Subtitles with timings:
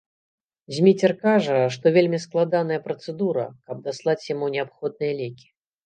[0.77, 5.47] Зміцер кажа, што вельмі складаная працэдура, каб даслаць яму неабходныя лекі.